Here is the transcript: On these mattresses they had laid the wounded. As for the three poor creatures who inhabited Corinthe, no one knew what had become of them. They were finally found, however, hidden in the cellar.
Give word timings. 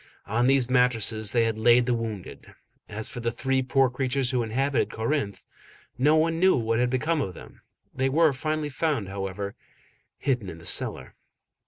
On 0.25 0.47
these 0.47 0.67
mattresses 0.67 1.31
they 1.31 1.43
had 1.43 1.59
laid 1.59 1.85
the 1.85 1.93
wounded. 1.93 2.55
As 2.89 3.07
for 3.07 3.19
the 3.19 3.31
three 3.31 3.61
poor 3.61 3.87
creatures 3.87 4.31
who 4.31 4.41
inhabited 4.41 4.89
Corinthe, 4.91 5.45
no 5.95 6.15
one 6.15 6.39
knew 6.39 6.55
what 6.55 6.79
had 6.79 6.89
become 6.89 7.21
of 7.21 7.35
them. 7.35 7.61
They 7.93 8.09
were 8.09 8.33
finally 8.33 8.69
found, 8.69 9.09
however, 9.09 9.53
hidden 10.17 10.49
in 10.49 10.57
the 10.57 10.65
cellar. 10.65 11.13